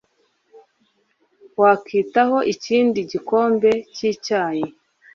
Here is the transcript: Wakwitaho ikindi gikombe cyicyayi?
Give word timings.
Wakwitaho 1.61 2.37
ikindi 2.53 2.99
gikombe 3.11 3.71
cyicyayi? 3.95 4.65